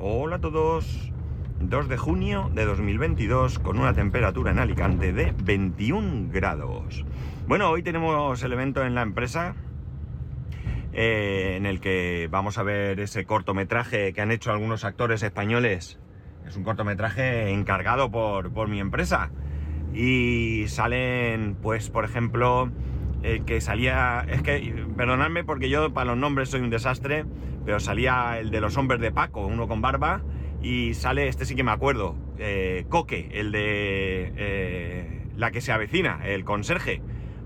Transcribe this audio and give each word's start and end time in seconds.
Hola 0.00 0.36
a 0.36 0.40
todos. 0.40 1.10
2 1.60 1.88
de 1.88 1.96
junio 1.96 2.52
de 2.54 2.64
2022 2.64 3.58
con 3.58 3.80
una 3.80 3.94
temperatura 3.94 4.52
en 4.52 4.60
Alicante 4.60 5.12
de 5.12 5.34
21 5.42 6.30
grados. 6.30 7.04
Bueno, 7.48 7.68
hoy 7.68 7.82
tenemos 7.82 8.40
el 8.44 8.52
evento 8.52 8.84
en 8.84 8.94
la 8.94 9.02
empresa 9.02 9.56
eh, 10.92 11.54
en 11.56 11.66
el 11.66 11.80
que 11.80 12.28
vamos 12.30 12.58
a 12.58 12.62
ver 12.62 13.00
ese 13.00 13.24
cortometraje 13.24 14.12
que 14.12 14.20
han 14.20 14.30
hecho 14.30 14.52
algunos 14.52 14.84
actores 14.84 15.24
españoles. 15.24 15.98
Es 16.46 16.56
un 16.56 16.62
cortometraje 16.62 17.50
encargado 17.50 18.08
por, 18.08 18.52
por 18.52 18.68
mi 18.68 18.78
empresa. 18.78 19.32
Y 19.92 20.66
salen, 20.68 21.56
pues, 21.60 21.90
por 21.90 22.04
ejemplo, 22.04 22.70
el 23.22 23.44
que 23.44 23.60
salía... 23.60 24.24
Es 24.28 24.42
que, 24.42 24.86
perdonadme 24.96 25.44
porque 25.44 25.68
yo 25.68 25.92
para 25.92 26.06
los 26.06 26.18
nombres 26.18 26.50
soy 26.50 26.60
un 26.60 26.70
desastre, 26.70 27.24
pero 27.64 27.80
salía 27.80 28.38
el 28.38 28.50
de 28.50 28.60
los 28.60 28.76
hombres 28.76 29.00
de 29.00 29.12
Paco, 29.12 29.46
uno 29.46 29.68
con 29.68 29.80
barba, 29.80 30.22
y 30.62 30.94
sale, 30.94 31.28
este 31.28 31.44
sí 31.44 31.54
que 31.54 31.62
me 31.62 31.70
acuerdo, 31.70 32.16
eh, 32.38 32.86
Coque, 32.88 33.28
el 33.32 33.52
de 33.52 34.32
eh, 34.36 35.26
la 35.36 35.50
que 35.50 35.60
se 35.60 35.72
avecina, 35.72 36.20
el 36.24 36.44
conserje, 36.44 37.00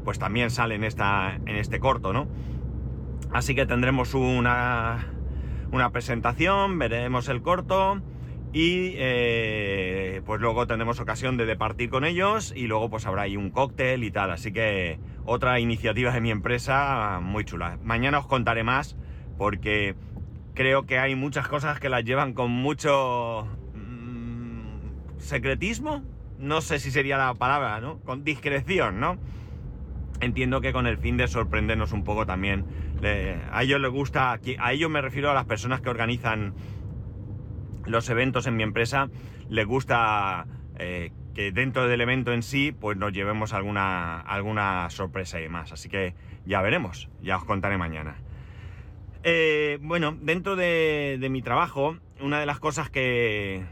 pues 0.04 0.18
también 0.18 0.50
sale 0.50 0.74
en, 0.74 0.84
esta, 0.84 1.36
en 1.46 1.56
este 1.56 1.78
corto, 1.78 2.12
¿no? 2.12 2.28
Así 3.32 3.54
que 3.54 3.66
tendremos 3.66 4.14
una, 4.14 5.06
una 5.70 5.90
presentación, 5.90 6.78
veremos 6.78 7.28
el 7.28 7.42
corto 7.42 8.00
y 8.52 8.92
eh, 8.96 10.20
pues 10.26 10.40
luego 10.40 10.66
tendremos 10.66 11.00
ocasión 11.00 11.38
de 11.38 11.46
departir 11.46 11.88
con 11.88 12.04
ellos 12.04 12.52
y 12.54 12.66
luego 12.66 12.90
pues 12.90 13.06
habrá 13.06 13.22
ahí 13.22 13.36
un 13.36 13.50
cóctel 13.50 14.04
y 14.04 14.10
tal. 14.10 14.30
Así 14.30 14.52
que 14.52 14.98
otra 15.24 15.60
iniciativa 15.60 16.12
de 16.12 16.20
mi 16.20 16.30
empresa 16.30 17.20
muy 17.22 17.44
chula. 17.44 17.78
Mañana 17.82 18.18
os 18.18 18.26
contaré 18.26 18.64
más 18.64 18.96
porque 19.38 19.94
creo 20.54 20.86
que 20.86 20.98
hay 20.98 21.14
muchas 21.14 21.48
cosas 21.48 21.80
que 21.80 21.88
las 21.88 22.04
llevan 22.04 22.32
con 22.34 22.50
mucho 22.50 23.46
mm, 23.74 25.18
secretismo. 25.18 26.02
No 26.38 26.60
sé 26.60 26.78
si 26.78 26.90
sería 26.90 27.16
la 27.18 27.34
palabra, 27.34 27.80
¿no? 27.80 28.00
Con 28.00 28.24
discreción, 28.24 29.00
¿no? 29.00 29.18
Entiendo 30.20 30.60
que 30.60 30.72
con 30.72 30.86
el 30.86 30.98
fin 30.98 31.16
de 31.16 31.28
sorprendernos 31.28 31.92
un 31.92 32.04
poco 32.04 32.26
también. 32.26 32.64
a 33.50 33.62
ellos 33.62 33.80
les 33.80 33.90
gusta, 33.90 34.38
a 34.58 34.72
ellos 34.72 34.90
me 34.90 35.00
refiero 35.00 35.30
a 35.30 35.34
las 35.34 35.46
personas 35.46 35.80
que 35.80 35.90
organizan 35.90 36.54
los 37.86 38.08
eventos 38.08 38.46
en 38.46 38.56
mi 38.56 38.62
empresa, 38.62 39.08
les 39.48 39.66
gusta 39.66 40.46
eh, 40.78 41.10
que 41.34 41.52
dentro 41.52 41.88
del 41.88 42.00
evento 42.00 42.32
en 42.32 42.42
sí, 42.42 42.72
pues 42.72 42.96
nos 42.96 43.12
llevemos 43.12 43.52
alguna, 43.52 44.20
alguna 44.20 44.88
sorpresa 44.90 45.38
y 45.38 45.42
demás. 45.42 45.72
Así 45.72 45.88
que 45.88 46.14
ya 46.44 46.60
veremos, 46.62 47.08
ya 47.22 47.36
os 47.36 47.44
contaré 47.44 47.78
mañana. 47.78 48.16
Eh, 49.24 49.78
bueno, 49.80 50.16
dentro 50.20 50.56
de, 50.56 51.26
mi 51.30 51.42
trabajo, 51.42 51.96
una 52.20 52.40
de 52.40 52.46
las 52.46 52.58
cosas 52.58 52.90
que, 52.90 53.64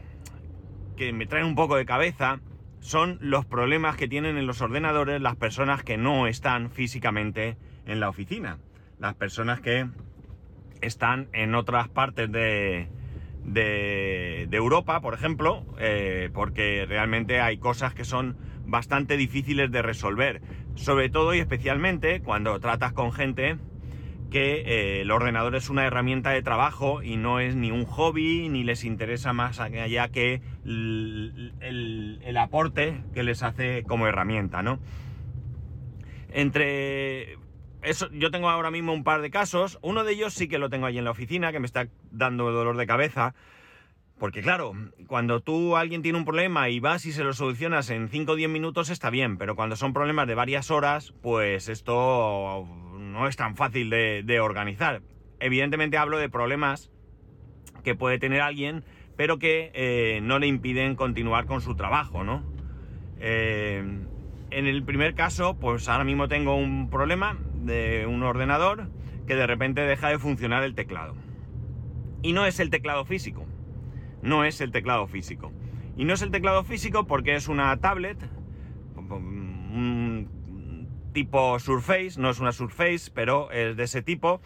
que 0.95 1.13
me 1.13 1.25
traen 1.25 1.45
un 1.45 1.55
poco 1.55 1.75
de 1.75 1.85
cabeza 1.85 2.39
son 2.79 3.19
los 3.21 3.45
problemas 3.45 3.95
que 3.95 4.07
tienen 4.07 4.37
en 4.37 4.47
los 4.47 4.61
ordenadores 4.61 5.21
las 5.21 5.35
personas 5.35 5.83
que 5.83 5.97
no 5.97 6.25
están 6.27 6.71
físicamente 6.71 7.57
en 7.85 7.99
la 7.99 8.09
oficina. 8.09 8.57
Las 8.97 9.13
personas 9.15 9.61
que 9.61 9.87
están 10.81 11.27
en 11.33 11.53
otras 11.53 11.89
partes 11.89 12.31
de, 12.31 12.87
de, 13.43 14.47
Europa, 14.51 15.01
por 15.01 15.13
ejemplo, 15.13 15.65
eh, 15.79 16.29
porque 16.33 16.85
realmente 16.87 17.41
hay 17.41 17.57
cosas 17.57 17.93
que 17.93 18.05
son 18.05 18.37
bastante 18.65 19.17
difíciles 19.17 19.71
de 19.71 19.81
resolver. 19.81 20.41
Sobre 20.75 21.09
todo 21.09 21.33
y 21.33 21.39
especialmente 21.39 22.21
cuando 22.21 22.59
tratas 22.59 22.93
con 22.93 23.11
gente 23.11 23.57
que 24.31 24.63
eh, 24.65 25.01
el 25.01 25.11
ordenador 25.11 25.55
es 25.55 25.69
una 25.69 25.85
herramienta 25.85 26.31
de 26.31 26.41
trabajo 26.41 27.03
y 27.03 27.17
no 27.17 27.39
es 27.39 27.55
ni 27.55 27.69
un 27.69 27.85
hobby, 27.85 28.47
ni 28.47 28.63
les 28.63 28.85
interesa 28.85 29.33
más 29.33 29.59
allá 29.59 30.07
que 30.07 30.41
el, 30.65 32.37
aporte 32.39 33.03
que 33.13 33.23
les 33.23 33.43
hace 33.43 33.83
como 33.83 34.07
herramienta, 34.07 34.63
¿no? 34.63 34.79
Entre 36.33 37.37
yo 38.11 38.31
tengo 38.31 38.49
ahora 38.49 38.71
mismo 38.71 38.93
un 38.93 39.03
par 39.03 39.21
de 39.21 39.31
casos. 39.31 39.79
Uno 39.81 40.03
de 40.03 40.13
ellos 40.13 40.33
sí 40.33 40.47
que 40.47 40.59
lo 40.59 40.69
tengo 40.69 40.85
ahí 40.85 40.97
en 40.97 41.05
la 41.05 41.11
oficina, 41.11 41.51
que 41.51 41.59
me 41.59 41.65
está 41.65 41.87
dando 42.11 42.51
dolor 42.51 42.77
de 42.77 42.87
cabeza. 42.87 43.33
Porque 44.19 44.43
claro, 44.43 44.73
cuando 45.07 45.39
tú 45.39 45.75
alguien 45.75 46.03
tiene 46.03 46.19
un 46.19 46.25
problema 46.25 46.69
y 46.69 46.79
vas 46.79 47.07
y 47.07 47.11
se 47.11 47.23
lo 47.23 47.33
solucionas 47.33 47.89
en 47.89 48.07
5 48.07 48.33
o 48.33 48.35
10 48.35 48.51
minutos 48.51 48.91
está 48.91 49.09
bien, 49.09 49.37
pero 49.37 49.55
cuando 49.55 49.75
son 49.75 49.93
problemas 49.93 50.27
de 50.27 50.35
varias 50.35 50.69
horas, 50.69 51.11
pues 51.23 51.69
esto 51.69 52.67
no 52.99 53.27
es 53.27 53.35
tan 53.35 53.55
fácil 53.55 53.89
de, 53.89 54.39
organizar. 54.39 55.01
Evidentemente 55.39 55.97
hablo 55.97 56.19
de 56.19 56.29
problemas 56.29 56.91
que 57.83 57.95
puede 57.95 58.19
tener 58.19 58.41
alguien, 58.41 58.83
pero 59.17 59.39
que 59.39 59.71
eh, 59.73 60.19
no 60.21 60.37
le 60.37 60.45
impiden 60.45 60.95
continuar 60.95 61.47
con 61.47 61.61
su 61.61 61.75
trabajo, 61.75 62.23
¿no? 62.23 62.43
Eh, 63.19 63.83
en 64.51 64.67
el 64.67 64.83
primer 64.83 65.15
caso, 65.15 65.57
pues 65.59 65.89
ahora 65.89 66.03
mismo 66.03 66.27
tengo 66.27 66.55
un 66.55 66.91
problema 66.91 67.39
de 67.61 68.05
un 68.07 68.23
ordenador 68.23 68.89
que 69.27 69.35
de 69.35 69.47
repente 69.47 69.81
deja 69.81 70.09
de 70.09 70.19
funcionar 70.19 70.63
el 70.63 70.75
teclado. 70.75 71.15
Y 72.21 72.33
no 72.33 72.45
es 72.45 72.59
el 72.59 72.69
teclado 72.69 73.05
físico. 73.05 73.45
No 74.21 74.43
es 74.45 74.61
el 74.61 74.71
teclado 74.71 75.07
físico. 75.07 75.51
Y 75.97 76.05
no 76.05 76.13
es 76.13 76.21
el 76.21 76.31
teclado 76.31 76.63
físico 76.63 77.07
porque 77.07 77.35
es 77.35 77.47
una 77.47 77.75
tablet, 77.77 78.17
tipo 81.13 81.59
Surface, 81.59 82.13
no 82.17 82.29
es 82.29 82.39
una 82.39 82.51
Surface, 82.51 83.11
pero 83.13 83.51
es 83.51 83.75
de 83.75 83.83
ese 83.83 84.01
tipo. 84.01 84.41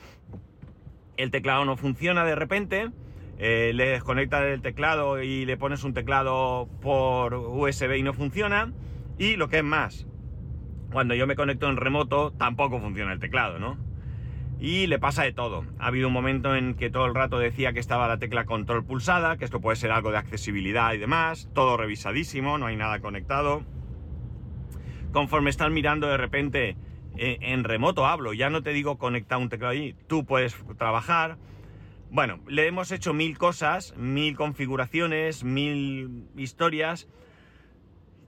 El 1.17 1.31
teclado 1.31 1.65
no 1.65 1.77
funciona 1.77 2.25
de 2.25 2.35
repente, 2.35 2.91
eh, 3.37 3.71
le 3.73 3.87
desconectas 3.87 4.43
el 4.45 4.61
teclado 4.61 5.21
y 5.21 5.45
le 5.45 5.57
pones 5.57 5.83
un 5.83 5.93
teclado 5.93 6.69
por 6.81 7.35
USB 7.35 7.97
y 7.97 8.03
no 8.03 8.13
funciona. 8.13 8.73
Y 9.17 9.35
lo 9.35 9.47
que 9.47 9.59
es 9.59 9.63
más, 9.63 10.07
cuando 10.95 11.13
yo 11.13 11.27
me 11.27 11.35
conecto 11.35 11.69
en 11.69 11.75
remoto 11.75 12.31
tampoco 12.31 12.79
funciona 12.79 13.11
el 13.11 13.19
teclado, 13.19 13.59
¿no? 13.59 13.77
Y 14.61 14.87
le 14.87 14.97
pasa 14.97 15.23
de 15.23 15.33
todo. 15.33 15.65
Ha 15.77 15.87
habido 15.87 16.07
un 16.07 16.13
momento 16.13 16.55
en 16.55 16.73
que 16.73 16.89
todo 16.89 17.05
el 17.05 17.13
rato 17.13 17.37
decía 17.37 17.73
que 17.73 17.81
estaba 17.81 18.07
la 18.07 18.17
tecla 18.17 18.45
control 18.45 18.85
pulsada, 18.85 19.35
que 19.35 19.43
esto 19.43 19.59
puede 19.59 19.75
ser 19.75 19.91
algo 19.91 20.11
de 20.11 20.17
accesibilidad 20.19 20.93
y 20.93 20.97
demás, 20.97 21.49
todo 21.53 21.75
revisadísimo, 21.75 22.57
no 22.57 22.67
hay 22.67 22.77
nada 22.77 23.01
conectado 23.01 23.63
conforme 25.15 25.49
estás 25.49 25.71
mirando 25.71 26.07
de 26.07 26.17
repente 26.17 26.75
eh, 27.17 27.37
en 27.39 27.63
remoto 27.63 28.05
hablo, 28.05 28.33
ya 28.33 28.49
no 28.49 28.63
te 28.63 28.71
digo 28.71 28.97
conectar 28.97 29.37
un 29.37 29.47
teclado 29.47 29.71
ahí, 29.71 29.95
tú 30.07 30.25
puedes 30.25 30.55
trabajar. 30.77 31.37
Bueno, 32.09 32.39
le 32.47 32.67
hemos 32.67 32.91
hecho 32.91 33.13
mil 33.13 33.37
cosas, 33.37 33.95
mil 33.97 34.35
configuraciones, 34.35 35.45
mil 35.45 36.27
historias 36.35 37.07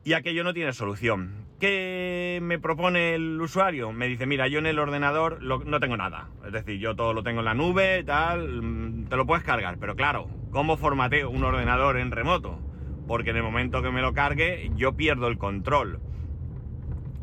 y 0.04 0.14
aquello 0.14 0.44
no 0.44 0.54
tiene 0.54 0.74
solución. 0.74 1.48
¿Qué 1.60 2.40
me 2.42 2.60
propone 2.60 3.16
el 3.16 3.42
usuario? 3.42 3.92
Me 3.92 4.08
dice, 4.08 4.28
mira, 4.28 4.48
yo 4.48 4.60
en 4.60 4.68
el 4.68 4.78
ordenador 4.78 5.42
no 5.42 5.80
tengo 5.80 5.98
nada. 5.98 6.30
Es 6.46 6.52
decir, 6.52 6.80
yo 6.80 6.96
todo 6.96 7.14
lo 7.14 7.24
tengo 7.24 7.40
en 7.40 7.46
la 7.46 7.56
nube, 7.56 8.04
tal, 8.04 8.62
mm, 8.62 9.06
te 9.10 9.16
lo 9.16 9.26
puedes 9.26 9.44
cargar. 9.44 9.78
Pero 9.80 9.96
claro, 9.96 10.30
¿cómo 10.52 10.78
formateo 10.78 11.30
un 11.30 11.44
ordenador 11.44 11.98
en 11.98 12.12
remoto? 12.12 12.60
Porque 13.08 13.32
en 13.32 13.38
el 13.38 13.44
momento 13.44 13.82
que 13.82 13.92
me 13.92 14.02
lo 14.02 14.14
cargue, 14.14 14.72
yo 14.76 14.94
pierdo 14.94 15.28
el 15.28 15.38
control. 15.38 16.00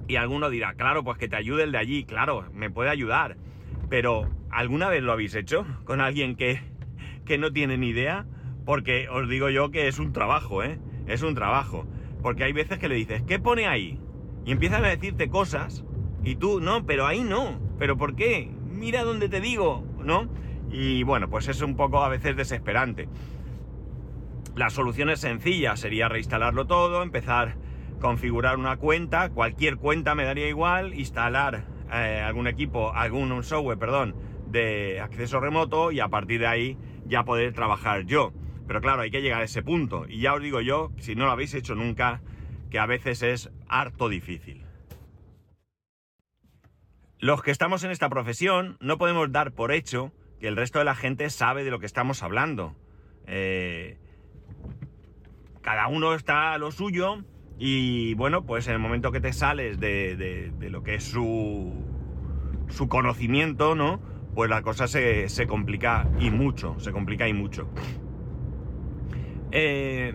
Y 0.08 0.16
alguno 0.16 0.50
dirá, 0.50 0.74
claro, 0.74 1.04
pues 1.04 1.16
que 1.16 1.28
te 1.28 1.36
ayude 1.36 1.62
el 1.62 1.72
de 1.72 1.78
allí, 1.78 2.04
claro, 2.04 2.50
me 2.52 2.70
puede 2.70 2.90
ayudar. 2.90 3.36
Pero, 3.88 4.28
¿alguna 4.50 4.88
vez 4.88 5.02
lo 5.02 5.12
habéis 5.12 5.34
hecho 5.34 5.64
con 5.84 6.00
alguien 6.00 6.36
que, 6.36 6.60
que 7.24 7.38
no 7.38 7.52
tiene 7.52 7.78
ni 7.78 7.90
idea? 7.90 8.26
Porque 8.66 9.08
os 9.08 9.28
digo 9.28 9.48
yo 9.50 9.70
que 9.70 9.88
es 9.88 9.98
un 9.98 10.12
trabajo, 10.12 10.62
¿eh? 10.62 10.78
Es 11.06 11.22
un 11.22 11.34
trabajo. 11.34 11.86
Porque 12.24 12.44
hay 12.44 12.54
veces 12.54 12.78
que 12.78 12.88
le 12.88 12.94
dices, 12.94 13.22
¿qué 13.26 13.38
pone 13.38 13.66
ahí? 13.66 14.00
Y 14.46 14.52
empiezan 14.52 14.82
a 14.82 14.88
decirte 14.88 15.28
cosas 15.28 15.84
y 16.22 16.36
tú, 16.36 16.58
no, 16.58 16.86
pero 16.86 17.06
ahí 17.06 17.22
no. 17.22 17.60
¿Pero 17.78 17.98
por 17.98 18.16
qué? 18.16 18.50
Mira 18.66 19.04
donde 19.04 19.28
te 19.28 19.42
digo, 19.42 19.84
¿no? 20.02 20.30
Y 20.70 21.02
bueno, 21.02 21.28
pues 21.28 21.48
es 21.48 21.60
un 21.60 21.76
poco 21.76 22.02
a 22.02 22.08
veces 22.08 22.34
desesperante. 22.34 23.10
La 24.56 24.70
solución 24.70 25.10
es 25.10 25.20
sencilla, 25.20 25.76
sería 25.76 26.08
reinstalarlo 26.08 26.66
todo, 26.66 27.02
empezar 27.02 27.58
configurar 28.00 28.58
una 28.58 28.78
cuenta, 28.78 29.28
cualquier 29.28 29.76
cuenta 29.76 30.14
me 30.14 30.24
daría 30.24 30.48
igual, 30.48 30.94
instalar 30.94 31.64
eh, 31.92 32.22
algún 32.24 32.46
equipo, 32.46 32.94
algún 32.94 33.42
software, 33.42 33.78
perdón, 33.78 34.14
de 34.46 34.98
acceso 34.98 35.40
remoto 35.40 35.92
y 35.92 36.00
a 36.00 36.08
partir 36.08 36.40
de 36.40 36.46
ahí 36.46 36.78
ya 37.04 37.24
poder 37.24 37.52
trabajar 37.52 38.06
yo. 38.06 38.32
Pero 38.66 38.80
claro, 38.80 39.02
hay 39.02 39.10
que 39.10 39.22
llegar 39.22 39.42
a 39.42 39.44
ese 39.44 39.62
punto. 39.62 40.06
Y 40.08 40.20
ya 40.20 40.34
os 40.34 40.42
digo 40.42 40.60
yo, 40.60 40.90
si 40.98 41.14
no 41.14 41.26
lo 41.26 41.32
habéis 41.32 41.54
hecho 41.54 41.74
nunca, 41.74 42.22
que 42.70 42.78
a 42.78 42.86
veces 42.86 43.22
es 43.22 43.50
harto 43.68 44.08
difícil. 44.08 44.64
Los 47.18 47.42
que 47.42 47.50
estamos 47.50 47.84
en 47.84 47.90
esta 47.90 48.08
profesión 48.08 48.76
no 48.80 48.98
podemos 48.98 49.32
dar 49.32 49.52
por 49.52 49.72
hecho 49.72 50.12
que 50.40 50.48
el 50.48 50.56
resto 50.56 50.78
de 50.78 50.84
la 50.84 50.94
gente 50.94 51.30
sabe 51.30 51.64
de 51.64 51.70
lo 51.70 51.78
que 51.78 51.86
estamos 51.86 52.22
hablando. 52.22 52.74
Eh, 53.26 53.98
cada 55.62 55.88
uno 55.88 56.14
está 56.14 56.52
a 56.52 56.58
lo 56.58 56.70
suyo 56.70 57.24
y 57.58 58.14
bueno, 58.14 58.44
pues 58.44 58.66
en 58.66 58.74
el 58.74 58.78
momento 58.78 59.12
que 59.12 59.20
te 59.20 59.32
sales 59.32 59.80
de, 59.80 60.52
lo 60.60 60.82
que 60.82 60.96
es 60.96 61.04
su, 61.04 61.72
su 62.68 62.88
conocimiento, 62.88 63.74
¿no? 63.74 64.00
Pues 64.34 64.50
la 64.50 64.62
cosa 64.62 64.88
se, 64.88 65.28
se, 65.28 65.46
complica 65.46 66.10
y 66.18 66.30
mucho, 66.30 66.78
se 66.80 66.92
complica 66.92 67.28
y 67.28 67.32
mucho. 67.32 67.70
Eh, 69.56 70.12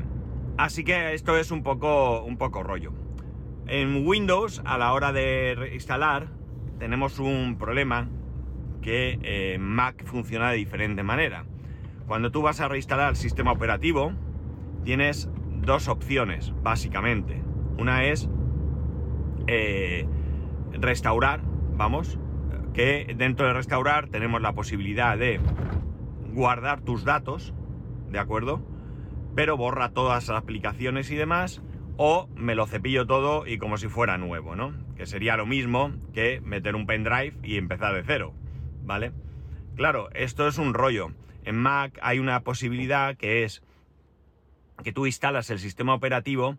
así 0.57 0.83
que 0.83 1.13
esto 1.13 1.37
es 1.37 1.49
un 1.49 1.63
poco, 1.63 2.23
un 2.23 2.37
poco 2.37 2.61
rollo. 2.61 2.91
En 3.67 4.05
Windows, 4.05 4.61
a 4.65 4.77
la 4.77 4.91
hora 4.91 5.13
de 5.13 5.71
instalar, 5.73 6.27
tenemos 6.77 7.19
un 7.19 7.57
problema 7.57 8.09
que 8.81 9.17
eh, 9.23 9.57
Mac 9.57 10.03
funciona 10.05 10.51
de 10.51 10.57
diferente 10.57 11.03
manera. 11.03 11.45
Cuando 12.05 12.31
tú 12.31 12.41
vas 12.41 12.59
a 12.59 12.67
reinstalar 12.67 13.11
el 13.11 13.15
sistema 13.15 13.53
operativo, 13.53 14.11
tienes 14.83 15.29
dos 15.61 15.87
opciones, 15.87 16.53
básicamente. 16.61 17.41
Una 17.77 18.03
es 18.03 18.29
eh, 19.47 20.05
restaurar, 20.73 21.39
vamos, 21.77 22.19
que 22.73 23.15
dentro 23.15 23.47
de 23.47 23.53
restaurar 23.53 24.09
tenemos 24.09 24.41
la 24.41 24.51
posibilidad 24.51 25.17
de 25.17 25.39
guardar 26.33 26.81
tus 26.81 27.05
datos, 27.05 27.53
¿de 28.09 28.19
acuerdo? 28.19 28.68
Pero 29.39 29.55
borra 29.55 29.93
todas 29.93 30.27
las 30.27 30.37
aplicaciones 30.37 31.09
y 31.11 31.15
demás, 31.15 31.61
o 31.95 32.27
me 32.35 32.55
lo 32.55 32.67
cepillo 32.67 33.07
todo 33.07 33.47
y 33.47 33.57
como 33.57 33.77
si 33.77 33.87
fuera 33.87 34.17
nuevo, 34.17 34.57
¿no? 34.57 34.73
Que 34.97 35.05
sería 35.05 35.37
lo 35.37 35.45
mismo 35.45 35.93
que 36.13 36.41
meter 36.41 36.75
un 36.75 36.85
pendrive 36.85 37.37
y 37.41 37.55
empezar 37.55 37.95
de 37.95 38.03
cero, 38.03 38.33
¿vale? 38.83 39.13
Claro, 39.77 40.09
esto 40.13 40.45
es 40.45 40.57
un 40.57 40.73
rollo. 40.73 41.13
En 41.45 41.55
Mac 41.55 41.97
hay 42.01 42.19
una 42.19 42.41
posibilidad 42.41 43.15
que 43.15 43.45
es 43.45 43.63
que 44.83 44.91
tú 44.91 45.05
instalas 45.05 45.49
el 45.51 45.59
sistema 45.59 45.93
operativo, 45.93 46.57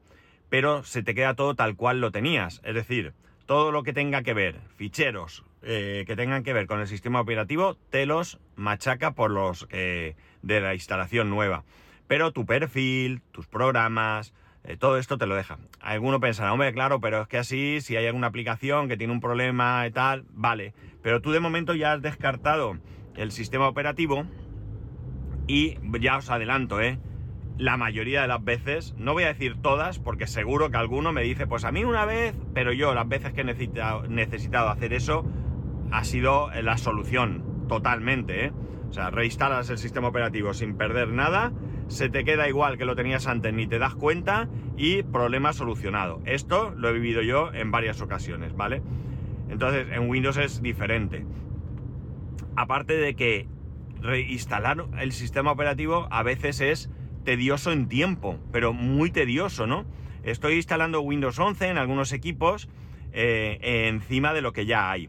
pero 0.49 0.82
se 0.82 1.03
te 1.03 1.15
queda 1.15 1.35
todo 1.35 1.55
tal 1.55 1.77
cual 1.77 2.00
lo 2.00 2.12
tenías. 2.12 2.62
Es 2.65 2.75
decir, 2.75 3.12
todo 3.44 3.73
lo 3.73 3.82
que 3.82 3.93
tenga 3.93 4.23
que 4.23 4.32
ver, 4.32 4.59
ficheros 4.77 5.44
eh, 5.61 6.05
que 6.06 6.17
tengan 6.17 6.44
que 6.44 6.55
ver 6.55 6.67
con 6.67 6.81
el 6.81 6.87
sistema 6.87 7.21
operativo, 7.21 7.77
te 7.91 8.06
los 8.06 8.41
machaca 8.56 9.11
por 9.11 9.31
los 9.31 9.69
de 9.69 10.15
la 10.43 10.73
instalación 10.73 11.29
nueva. 11.29 11.62
Pero 12.10 12.32
tu 12.32 12.44
perfil, 12.44 13.22
tus 13.30 13.46
programas, 13.46 14.34
eh, 14.64 14.76
todo 14.76 14.98
esto 14.98 15.16
te 15.16 15.28
lo 15.28 15.36
deja. 15.36 15.58
Alguno 15.80 16.18
pensará, 16.18 16.52
hombre, 16.52 16.72
claro, 16.72 17.00
pero 17.00 17.22
es 17.22 17.28
que 17.28 17.38
así, 17.38 17.80
si 17.80 17.94
hay 17.94 18.04
alguna 18.04 18.26
aplicación 18.26 18.88
que 18.88 18.96
tiene 18.96 19.12
un 19.12 19.20
problema 19.20 19.86
y 19.86 19.92
tal, 19.92 20.24
vale. 20.32 20.74
Pero 21.04 21.20
tú 21.22 21.30
de 21.30 21.38
momento 21.38 21.72
ya 21.72 21.92
has 21.92 22.02
descartado 22.02 22.76
el 23.14 23.30
sistema 23.30 23.68
operativo 23.68 24.24
y 25.46 25.76
ya 26.00 26.16
os 26.16 26.30
adelanto, 26.30 26.80
¿eh? 26.80 26.98
la 27.58 27.76
mayoría 27.76 28.22
de 28.22 28.26
las 28.26 28.42
veces, 28.42 28.92
no 28.98 29.12
voy 29.12 29.22
a 29.22 29.28
decir 29.28 29.62
todas, 29.62 30.00
porque 30.00 30.26
seguro 30.26 30.72
que 30.72 30.78
alguno 30.78 31.12
me 31.12 31.22
dice, 31.22 31.46
pues 31.46 31.62
a 31.62 31.70
mí 31.70 31.84
una 31.84 32.06
vez, 32.06 32.34
pero 32.54 32.72
yo 32.72 32.92
las 32.92 33.06
veces 33.06 33.32
que 33.34 33.42
he 33.42 34.08
necesitado, 34.08 34.68
hacer 34.68 34.94
eso, 34.94 35.24
ha 35.92 36.02
sido 36.02 36.50
la 36.60 36.76
solución, 36.76 37.66
totalmente, 37.68 38.46
¿eh? 38.46 38.52
O 38.90 38.92
sea, 38.92 39.10
reinstalas 39.10 39.70
el 39.70 39.78
sistema 39.78 40.08
operativo 40.08 40.52
sin 40.52 40.76
perder 40.76 41.08
nada, 41.08 41.52
se 41.87 42.08
te 42.08 42.25
queda 42.25 42.48
igual 42.48 42.76
que 42.76 42.84
lo 42.84 42.96
tenías 42.96 43.28
antes, 43.28 43.54
ni 43.54 43.69
te 43.69 43.78
das 43.78 43.94
cuenta, 43.94 44.48
y 44.76 45.04
problema 45.04 45.52
solucionado. 45.52 46.20
Esto 46.25 46.72
lo 46.76 46.88
he 46.88 46.92
vivido 46.92 47.22
yo 47.22 47.52
en 47.52 47.70
varias 47.70 48.00
ocasiones, 48.00 48.56
¿vale? 48.56 48.82
Entonces, 49.48 49.87
en 49.92 50.08
Windows 50.08 50.37
es 50.38 50.60
diferente. 50.60 51.25
Aparte 52.56 52.94
de 52.94 53.14
que 53.14 53.46
reinstalar 54.00 54.84
el 54.98 55.12
sistema 55.12 55.52
operativo 55.52 56.08
a 56.10 56.22
veces 56.25 56.60
es 56.60 56.90
tedioso 57.25 57.70
en 57.70 57.88
tiempo, 57.88 58.38
pero 58.50 58.72
muy 58.72 59.10
tedioso, 59.12 59.69
¿no? 59.69 59.84
Estoy 60.25 60.54
instalando 60.54 61.00
Windows 61.00 61.38
11 61.38 61.69
en 61.69 61.78
algunos 61.78 62.12
equipos 62.12 62.69
eh, 63.12 63.86
encima 63.88 64.32
de 64.32 64.43
lo 64.43 64.52
que 64.52 64.66
ya 64.66 64.90
hay. 64.90 65.08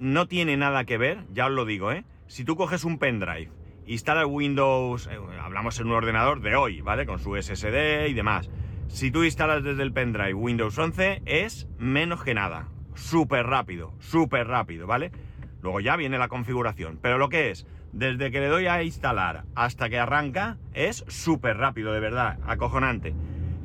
No 0.00 0.26
tiene 0.26 0.56
nada 0.56 0.84
que 0.84 0.98
ver, 0.98 1.24
ya 1.32 1.46
os 1.46 1.52
lo 1.52 1.64
digo, 1.64 1.92
¿eh? 1.92 2.04
Si 2.32 2.46
tú 2.46 2.56
coges 2.56 2.84
un 2.84 2.96
pendrive, 2.96 3.50
instalas 3.84 4.24
Windows, 4.26 5.06
eh, 5.06 5.18
hablamos 5.42 5.78
en 5.78 5.88
un 5.88 5.92
ordenador 5.92 6.40
de 6.40 6.56
hoy, 6.56 6.80
¿vale? 6.80 7.04
Con 7.04 7.18
su 7.18 7.36
SSD 7.36 8.08
y 8.08 8.14
demás. 8.14 8.48
Si 8.88 9.10
tú 9.10 9.22
instalas 9.22 9.62
desde 9.62 9.82
el 9.82 9.92
pendrive 9.92 10.32
Windows 10.32 10.78
11, 10.78 11.20
es 11.26 11.68
menos 11.76 12.24
que 12.24 12.32
nada. 12.32 12.70
Súper 12.94 13.44
rápido, 13.48 13.92
súper 13.98 14.46
rápido, 14.46 14.86
¿vale? 14.86 15.12
Luego 15.60 15.80
ya 15.80 15.94
viene 15.96 16.16
la 16.16 16.28
configuración. 16.28 16.98
Pero 17.02 17.18
lo 17.18 17.28
que 17.28 17.50
es, 17.50 17.66
desde 17.92 18.30
que 18.30 18.40
le 18.40 18.48
doy 18.48 18.66
a 18.66 18.82
instalar 18.82 19.44
hasta 19.54 19.90
que 19.90 19.98
arranca, 19.98 20.56
es 20.72 21.04
súper 21.08 21.58
rápido, 21.58 21.92
de 21.92 22.00
verdad, 22.00 22.38
acojonante. 22.46 23.14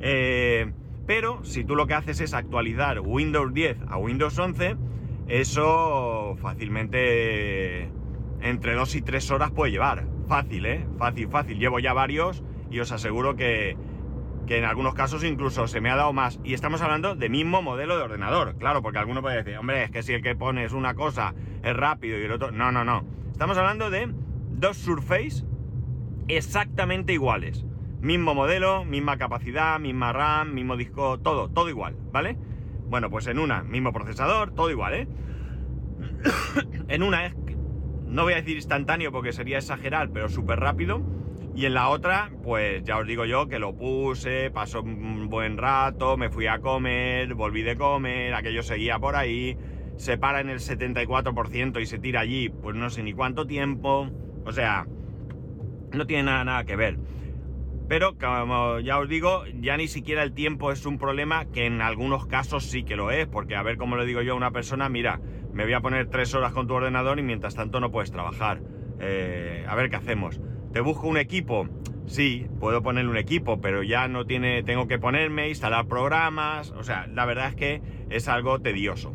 Eh, 0.02 0.74
pero 1.06 1.42
si 1.46 1.64
tú 1.64 1.78
lo 1.78 1.88
que 1.88 1.94
haces 1.94 2.20
es 2.20 2.34
actualizar 2.34 3.00
Windows 3.00 3.54
10 3.54 3.78
a 3.88 3.96
Windows 3.96 4.38
11, 4.38 4.76
eso 5.30 6.36
fácilmente 6.42 7.92
entre 8.42 8.76
2 8.76 8.96
y 8.96 9.02
3 9.02 9.32
horas 9.32 9.52
puede 9.52 9.72
llevar. 9.72 10.06
Fácil, 10.28 10.66
¿eh? 10.66 10.88
Fácil, 10.98 11.30
fácil. 11.30 11.60
Llevo 11.60 11.80
ya 11.80 11.94
varios 11.94 12.44
y 12.70 12.80
os 12.80 12.92
aseguro 12.92 13.36
que, 13.36 13.78
que 14.46 14.58
en 14.58 14.66
algunos 14.66 14.94
casos 14.94 15.24
incluso 15.24 15.68
se 15.68 15.82
me 15.82 15.90
ha 15.90 15.96
dado 15.96 16.14
más. 16.14 16.40
Y 16.44 16.54
estamos 16.54 16.82
hablando 16.82 17.16
de 17.16 17.30
mismo 17.30 17.62
modelo 17.62 17.98
de 17.98 18.04
ordenador. 18.04 18.58
Claro, 18.58 18.82
porque 18.82 19.00
alguno 19.00 19.22
puede 19.22 19.38
decir, 19.38 19.58
hombre, 19.58 19.84
es 19.84 19.92
que 19.92 20.04
si 20.04 20.14
el 20.14 20.22
que 20.22 20.36
pones 20.36 20.74
una 20.74 20.96
cosa 20.96 21.34
es 21.64 21.76
rápido 21.76 22.20
y 22.20 22.24
el 22.24 22.32
otro... 22.32 22.52
No, 22.52 22.72
no, 22.72 22.84
no. 22.84 23.06
Estamos 23.32 23.58
hablando 23.58 23.90
de 23.90 24.12
dos 24.52 24.78
Surface 24.78 25.44
exactamente 26.28 27.14
iguales. 27.14 27.66
Mismo 28.02 28.36
modelo, 28.36 28.86
misma 28.86 29.18
capacidad, 29.18 29.80
misma 29.80 30.14
RAM, 30.14 30.54
mismo 30.54 30.78
disco, 30.78 31.20
todo, 31.20 31.50
todo 31.50 31.70
igual, 31.70 31.96
¿vale? 32.12 32.38
Bueno, 32.90 33.10
pues 33.10 33.28
en 33.28 33.40
una, 33.40 33.64
mismo 33.64 33.92
procesador, 33.92 34.52
todo 34.52 34.70
igual, 34.70 34.94
¿eh? 34.94 35.08
en 36.88 37.04
una 37.04 37.26
es, 37.26 37.36
no 38.08 38.24
voy 38.24 38.34
a 38.34 38.38
decir 38.38 38.56
instantáneo 38.56 39.12
porque 39.12 39.34
sería 39.34 39.58
exagerar, 39.58 40.10
pero 40.12 40.30
súper 40.30 40.60
rápido. 40.60 41.02
Y 41.56 41.66
en 41.66 41.74
la 41.74 41.90
otra, 41.90 42.32
pues 42.44 42.84
ya 42.84 42.98
os 42.98 43.08
digo 43.08 43.26
yo 43.26 43.48
que 43.48 43.58
lo 43.58 43.76
puse, 43.76 44.52
pasó 44.52 44.82
un 44.82 45.28
buen 45.28 45.58
rato, 45.58 46.16
me 46.16 46.30
fui 46.30 46.48
a 46.48 46.60
comer, 46.60 47.34
volví 47.34 47.64
de 47.64 47.76
comer, 47.76 48.34
aquello 48.34 48.62
seguía 48.62 49.00
por 49.00 49.16
ahí, 49.16 49.58
se 49.98 50.18
para 50.18 50.40
en 50.40 50.50
el 50.50 50.60
74% 50.60 51.82
y 51.82 51.86
se 51.88 51.98
tira 51.98 52.20
allí, 52.20 52.50
pues 52.50 52.76
no 52.76 52.90
sé 52.90 53.02
ni 53.02 53.14
cuánto 53.14 53.48
tiempo. 53.48 54.08
O 54.46 54.52
sea, 54.52 54.86
no 55.94 56.06
tiene 56.06 56.24
nada, 56.24 56.44
nada 56.44 56.64
que 56.64 56.76
ver. 56.76 57.00
Pero 57.88 58.18
como 58.18 58.80
ya 58.80 59.00
os 59.00 59.08
digo, 59.08 59.44
ya 59.60 59.78
ni 59.78 59.88
siquiera 59.88 60.22
el 60.22 60.34
tiempo 60.34 60.72
es 60.72 60.86
un 60.86 60.98
problema, 60.98 61.46
que 61.46 61.66
en 61.66 61.82
algunos 61.82 62.28
casos 62.28 62.66
sí 62.66 62.84
que 62.84 62.98
lo 62.98 63.12
es, 63.12 63.28
porque 63.28 63.56
a 63.56 63.64
ver 63.64 63.78
cómo 63.78 63.96
le 63.96 64.06
digo 64.06 64.22
yo 64.22 64.34
a 64.34 64.38
una 64.38 64.52
persona, 64.52 64.90
mira, 64.90 65.22
me 65.54 65.64
voy 65.64 65.74
a 65.74 65.82
poner 65.82 66.08
tres 66.08 66.34
horas 66.34 66.54
con 66.54 66.68
tu 66.68 66.74
ordenador 66.74 67.20
y 67.20 67.24
mientras 67.24 67.56
tanto 67.56 67.80
no 67.80 67.92
puedes 67.92 68.12
trabajar. 68.12 68.62
Eh, 69.00 69.66
a 69.68 69.76
ver 69.76 69.90
qué 69.90 69.96
hacemos. 69.96 70.40
¿Te 70.74 70.82
busco 70.82 71.08
un 71.08 71.18
equipo? 71.18 71.68
Sí, 72.06 72.48
puedo 72.60 72.82
poner 72.82 73.08
un 73.08 73.18
equipo, 73.18 73.60
pero 73.60 73.84
ya 73.84 74.08
no 74.08 74.26
tiene, 74.26 74.64
tengo 74.64 74.88
que 74.88 74.98
ponerme, 74.98 75.50
instalar 75.50 75.88
programas, 75.88 76.72
o 76.72 76.84
sea, 76.84 77.08
la 77.08 77.26
verdad 77.26 77.50
es 77.50 77.56
que 77.56 77.82
es 78.10 78.28
algo 78.28 78.60
tedioso 78.60 79.14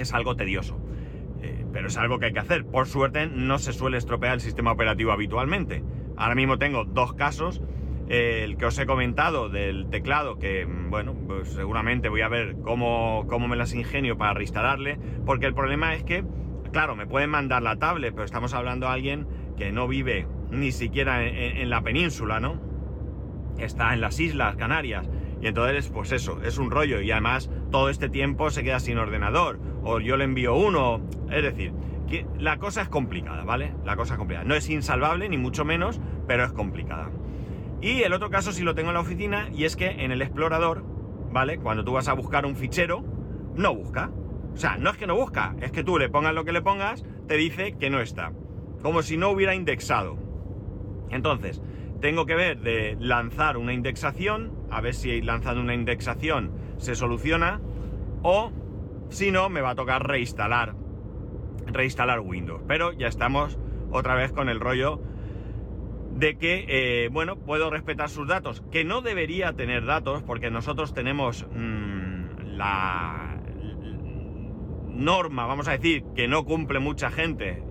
es 0.00 0.12
algo 0.14 0.36
tedioso. 0.36 0.78
Eh, 1.42 1.64
pero 1.72 1.88
es 1.88 1.96
algo 1.96 2.18
que 2.18 2.26
hay 2.26 2.32
que 2.32 2.40
hacer. 2.40 2.64
Por 2.64 2.86
suerte 2.86 3.26
no 3.26 3.58
se 3.58 3.72
suele 3.72 3.98
estropear 3.98 4.34
el 4.34 4.40
sistema 4.40 4.72
operativo 4.72 5.12
habitualmente. 5.12 5.82
Ahora 6.16 6.34
mismo 6.34 6.58
tengo 6.58 6.84
dos 6.84 7.14
casos. 7.14 7.62
El 8.10 8.56
que 8.56 8.66
os 8.66 8.76
he 8.76 8.86
comentado 8.86 9.48
del 9.48 9.86
teclado, 9.88 10.36
que 10.36 10.66
bueno, 10.66 11.14
pues 11.28 11.50
seguramente 11.50 12.08
voy 12.08 12.22
a 12.22 12.28
ver 12.28 12.56
cómo, 12.60 13.24
cómo 13.28 13.46
me 13.46 13.54
las 13.54 13.72
ingenio 13.72 14.18
para 14.18 14.34
reinstalarle. 14.34 14.98
Porque 15.24 15.46
el 15.46 15.54
problema 15.54 15.94
es 15.94 16.02
que, 16.02 16.24
claro, 16.72 16.96
me 16.96 17.06
pueden 17.06 17.30
mandar 17.30 17.62
la 17.62 17.76
tablet, 17.76 18.12
pero 18.12 18.24
estamos 18.24 18.52
hablando 18.52 18.88
de 18.88 18.94
alguien 18.94 19.28
que 19.56 19.70
no 19.70 19.86
vive 19.86 20.26
ni 20.50 20.72
siquiera 20.72 21.24
en 21.24 21.70
la 21.70 21.82
península, 21.82 22.40
¿no? 22.40 22.60
Está 23.58 23.94
en 23.94 24.00
las 24.00 24.18
Islas 24.18 24.56
Canarias. 24.56 25.08
Y 25.40 25.46
entonces, 25.46 25.88
pues 25.88 26.10
eso, 26.10 26.42
es 26.42 26.58
un 26.58 26.72
rollo. 26.72 27.00
Y 27.00 27.12
además, 27.12 27.48
todo 27.70 27.90
este 27.90 28.08
tiempo 28.08 28.50
se 28.50 28.64
queda 28.64 28.80
sin 28.80 28.98
ordenador. 28.98 29.60
O 29.84 30.00
yo 30.00 30.16
le 30.16 30.24
envío 30.24 30.56
uno. 30.56 31.00
Es 31.30 31.44
decir, 31.44 31.72
que 32.08 32.26
la 32.40 32.58
cosa 32.58 32.82
es 32.82 32.88
complicada, 32.88 33.44
¿vale? 33.44 33.72
La 33.84 33.94
cosa 33.94 34.14
es 34.14 34.18
complicada. 34.18 34.44
No 34.44 34.56
es 34.56 34.68
insalvable, 34.68 35.28
ni 35.28 35.38
mucho 35.38 35.64
menos, 35.64 36.00
pero 36.26 36.42
es 36.42 36.50
complicada. 36.50 37.08
Y 37.80 38.02
el 38.02 38.12
otro 38.12 38.30
caso 38.30 38.52
sí 38.52 38.62
lo 38.62 38.74
tengo 38.74 38.90
en 38.90 38.94
la 38.94 39.00
oficina, 39.00 39.48
y 39.54 39.64
es 39.64 39.76
que 39.76 39.88
en 39.88 40.12
el 40.12 40.20
explorador, 40.22 40.84
¿vale? 41.32 41.58
Cuando 41.58 41.84
tú 41.84 41.92
vas 41.92 42.08
a 42.08 42.12
buscar 42.12 42.44
un 42.44 42.56
fichero, 42.56 43.02
no 43.56 43.74
busca. 43.74 44.10
O 44.52 44.56
sea, 44.56 44.76
no 44.76 44.90
es 44.90 44.96
que 44.96 45.06
no 45.06 45.14
busca, 45.14 45.54
es 45.60 45.72
que 45.72 45.84
tú 45.84 45.98
le 45.98 46.08
pongas 46.08 46.34
lo 46.34 46.44
que 46.44 46.52
le 46.52 46.60
pongas, 46.60 47.04
te 47.26 47.36
dice 47.36 47.76
que 47.78 47.88
no 47.88 48.00
está. 48.00 48.32
Como 48.82 49.02
si 49.02 49.16
no 49.16 49.30
hubiera 49.30 49.54
indexado. 49.54 50.18
Entonces, 51.10 51.62
tengo 52.00 52.26
que 52.26 52.34
ver 52.34 52.60
de 52.60 52.96
lanzar 52.98 53.56
una 53.56 53.72
indexación, 53.72 54.52
a 54.70 54.80
ver 54.80 54.94
si 54.94 55.22
lanzando 55.22 55.60
una 55.60 55.74
indexación 55.74 56.52
se 56.78 56.94
soluciona, 56.94 57.60
o 58.22 58.52
si 59.08 59.30
no, 59.30 59.48
me 59.48 59.60
va 59.60 59.70
a 59.70 59.74
tocar 59.74 60.06
reinstalar, 60.06 60.74
reinstalar 61.66 62.20
Windows. 62.20 62.62
Pero 62.66 62.92
ya 62.92 63.06
estamos 63.06 63.58
otra 63.90 64.14
vez 64.14 64.32
con 64.32 64.48
el 64.48 64.60
rollo 64.60 65.00
de 66.20 66.36
que, 66.36 66.66
eh, 66.68 67.08
bueno, 67.10 67.36
puedo 67.36 67.70
respetar 67.70 68.10
sus 68.10 68.28
datos, 68.28 68.62
que 68.70 68.84
no 68.84 69.00
debería 69.00 69.54
tener 69.54 69.86
datos 69.86 70.22
porque 70.22 70.50
nosotros 70.50 70.92
tenemos 70.92 71.46
mm, 71.50 72.56
la 72.58 73.40
norma, 74.86 75.46
vamos 75.46 75.66
a 75.66 75.72
decir, 75.72 76.04
que 76.14 76.28
no 76.28 76.44
cumple 76.44 76.78
mucha 76.78 77.10
gente 77.10 77.62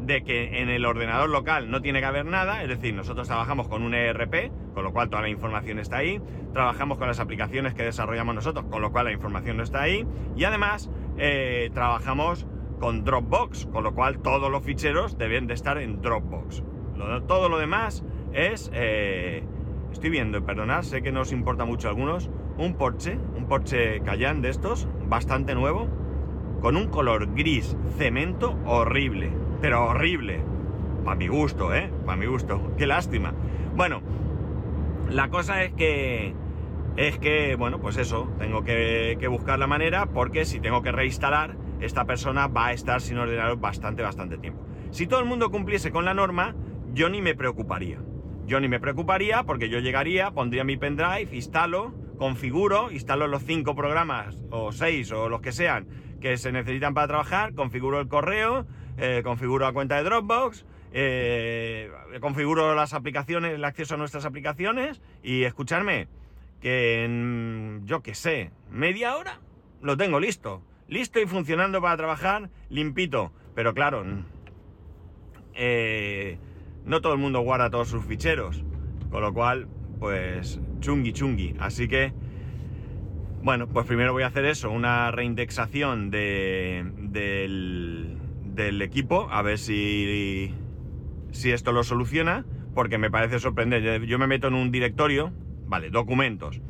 de 0.00 0.24
que 0.24 0.62
en 0.62 0.70
el 0.70 0.86
ordenador 0.86 1.28
local 1.28 1.70
no 1.70 1.82
tiene 1.82 2.00
que 2.00 2.06
haber 2.06 2.24
nada, 2.24 2.62
es 2.62 2.70
decir, 2.70 2.94
nosotros 2.94 3.28
trabajamos 3.28 3.68
con 3.68 3.82
un 3.82 3.92
ERP, 3.92 4.50
con 4.72 4.82
lo 4.82 4.94
cual 4.94 5.10
toda 5.10 5.20
la 5.20 5.28
información 5.28 5.78
está 5.78 5.98
ahí, 5.98 6.22
trabajamos 6.54 6.96
con 6.96 7.06
las 7.06 7.20
aplicaciones 7.20 7.74
que 7.74 7.82
desarrollamos 7.82 8.34
nosotros, 8.34 8.64
con 8.70 8.80
lo 8.80 8.92
cual 8.92 9.04
la 9.04 9.12
información 9.12 9.58
no 9.58 9.62
está 9.62 9.82
ahí, 9.82 10.06
y 10.36 10.44
además 10.44 10.90
eh, 11.18 11.68
trabajamos 11.74 12.46
con 12.78 13.04
Dropbox, 13.04 13.66
con 13.66 13.84
lo 13.84 13.94
cual 13.94 14.22
todos 14.22 14.50
los 14.50 14.64
ficheros 14.64 15.18
deben 15.18 15.46
de 15.46 15.52
estar 15.52 15.76
en 15.76 16.00
Dropbox. 16.00 16.62
Todo 17.26 17.48
lo 17.48 17.58
demás 17.58 18.04
es... 18.32 18.70
Eh, 18.74 19.42
estoy 19.92 20.10
viendo, 20.10 20.44
perdonad, 20.44 20.82
sé 20.82 21.02
que 21.02 21.12
no 21.12 21.22
os 21.22 21.32
importa 21.32 21.64
mucho 21.64 21.88
a 21.88 21.90
algunos, 21.90 22.30
un 22.58 22.74
Porsche, 22.74 23.18
un 23.36 23.46
Porsche 23.46 24.00
Cayenne 24.02 24.40
de 24.40 24.50
estos, 24.50 24.88
bastante 25.08 25.54
nuevo, 25.54 25.88
con 26.60 26.76
un 26.76 26.88
color 26.88 27.34
gris 27.34 27.76
cemento 27.98 28.56
horrible, 28.66 29.32
pero 29.60 29.86
horrible. 29.86 30.42
Para 31.04 31.16
mi 31.16 31.28
gusto, 31.28 31.74
¿eh? 31.74 31.90
Para 32.04 32.16
mi 32.16 32.26
gusto. 32.26 32.72
Qué 32.78 32.86
lástima. 32.86 33.32
Bueno, 33.74 34.02
la 35.10 35.28
cosa 35.28 35.62
es 35.62 35.72
que... 35.72 36.34
Es 36.96 37.18
que, 37.18 37.54
bueno, 37.54 37.80
pues 37.80 37.96
eso, 37.96 38.28
tengo 38.38 38.62
que, 38.64 39.16
buscar 39.30 39.58
la 39.58 39.66
manera 39.66 40.06
porque 40.06 40.44
si 40.44 40.60
tengo 40.60 40.82
que 40.82 40.92
reinstalar, 40.92 41.56
esta 41.80 42.04
persona 42.04 42.48
va 42.48 42.66
a 42.66 42.72
estar 42.72 43.00
sin 43.00 43.16
ordenador 43.16 43.58
bastante, 43.58 44.02
bastante 44.02 44.36
tiempo. 44.38 44.66
Si 44.90 45.06
todo 45.06 45.20
el 45.20 45.26
mundo 45.26 45.50
cumpliese 45.50 45.92
con 45.92 46.04
la 46.04 46.14
norma, 46.14 46.54
yo 46.92 47.08
ni 47.08 47.20
me 47.22 47.34
preocuparía. 47.34 47.98
Yo 48.46 48.60
ni 48.60 48.68
me 48.68 48.80
preocuparía 48.80 49.44
porque 49.44 49.68
yo 49.68 49.78
llegaría, 49.78 50.32
pondría 50.32 50.64
mi 50.64 50.76
pendrive, 50.76 51.28
instalo, 51.32 51.94
configuro, 52.18 52.90
instalo 52.90 53.28
los 53.28 53.44
cinco 53.44 53.74
programas 53.74 54.36
o 54.50 54.72
seis 54.72 55.12
o 55.12 55.28
los 55.28 55.40
que 55.40 55.52
sean 55.52 55.86
que 56.20 56.36
se 56.36 56.52
necesitan 56.52 56.94
para 56.94 57.08
trabajar, 57.08 57.54
configuro 57.54 57.98
el 58.00 58.08
correo, 58.08 58.66
eh, 58.98 59.22
configuro 59.24 59.64
la 59.64 59.72
cuenta 59.72 59.96
de 59.96 60.04
Dropbox, 60.04 60.66
eh, 60.92 61.90
configuro 62.20 62.74
las 62.74 62.92
aplicaciones, 62.94 63.54
el 63.54 63.64
acceso 63.64 63.94
a 63.94 63.96
nuestras 63.96 64.24
aplicaciones 64.24 65.00
y 65.22 65.44
escucharme 65.44 66.08
que 66.60 67.04
en, 67.04 67.82
yo 67.86 68.02
que 68.02 68.14
sé, 68.14 68.50
media 68.70 69.16
hora 69.16 69.40
lo 69.80 69.96
tengo 69.96 70.20
listo. 70.20 70.62
Listo 70.88 71.20
y 71.20 71.26
funcionando 71.26 71.80
para 71.80 71.96
trabajar, 71.96 72.50
limpito. 72.68 73.32
Pero 73.54 73.74
claro, 73.74 74.04
eh, 75.54 76.36
no 76.84 77.00
todo 77.00 77.12
el 77.12 77.18
mundo 77.18 77.40
guarda 77.40 77.70
todos 77.70 77.88
sus 77.88 78.04
ficheros. 78.04 78.64
Con 79.10 79.22
lo 79.22 79.32
cual, 79.32 79.68
pues 79.98 80.60
chungui 80.80 81.12
chungui. 81.12 81.56
Así 81.58 81.88
que 81.88 82.12
bueno, 83.42 83.68
pues 83.68 83.86
primero 83.86 84.12
voy 84.12 84.22
a 84.22 84.26
hacer 84.26 84.44
eso, 84.44 84.70
una 84.70 85.10
reindexación 85.10 86.10
del, 86.10 88.18
equipo, 88.82 89.28
a 89.30 89.40
ver 89.40 89.58
si, 89.58 90.54
si 91.30 91.50
esto 91.50 91.72
lo 91.72 91.82
soluciona, 91.82 92.44
porque 92.74 92.98
me 92.98 93.10
parece 93.10 93.38
sorprendente. 93.38 94.06
Yo 94.06 94.18
me 94.18 94.26
meto 94.26 94.48
en 94.48 94.54
un 94.54 94.70
directorio, 94.70 95.32
vale, 95.66 95.88
documentos, 95.88 96.60